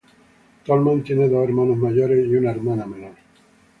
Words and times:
Tolman 0.65 1.03
tiene 1.03 1.29
dos 1.29 1.43
hermanos 1.43 1.77
mayores 1.77 2.25
y 2.25 2.35
una 2.35 2.49
hermana 2.49 2.87
menor. 2.87 3.11